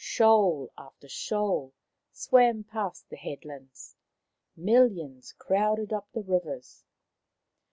[0.03, 1.73] Shoal after shoal
[2.11, 3.95] swam past the headlands;
[4.57, 6.83] mil lions crowded up the rivers.